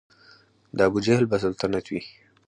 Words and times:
د 0.77 0.79
ابوجهل 0.87 1.25
به 1.31 1.37
سلطنت 1.45 1.85
وي 1.89 2.01